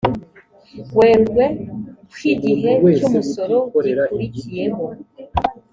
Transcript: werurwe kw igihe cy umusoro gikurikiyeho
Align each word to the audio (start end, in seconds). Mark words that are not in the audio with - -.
werurwe 0.97 1.45
kw 2.11 2.21
igihe 2.33 2.71
cy 2.97 3.03
umusoro 3.07 3.55
gikurikiyeho 3.83 4.85